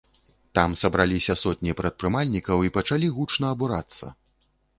[0.59, 4.05] Там сабраліся сотні прадпрымальнікаў і пачалі гучна абурацца.